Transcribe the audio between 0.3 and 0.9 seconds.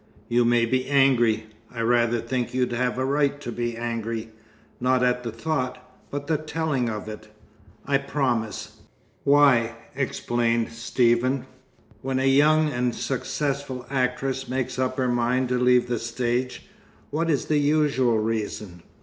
may be